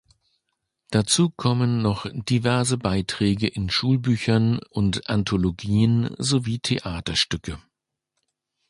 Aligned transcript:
Dazu 0.89 1.29
kommen 1.29 1.83
noch 1.83 2.07
diverse 2.11 2.79
Beiträge 2.79 3.45
in 3.45 3.69
Schulbüchern 3.69 4.57
und 4.71 5.07
Anthologien 5.07 6.15
sowie 6.17 6.57
Theaterstücke. 6.57 7.61